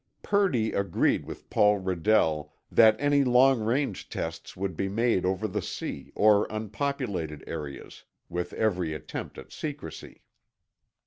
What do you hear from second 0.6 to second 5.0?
agreed with Paul Redell that any long range tests would be